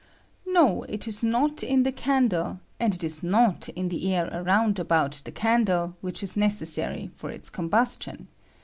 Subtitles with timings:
[0.47, 4.79] No, it is not in the candle; and it is not in the air around
[4.79, 8.27] about the candle which is neces sary for its combustion.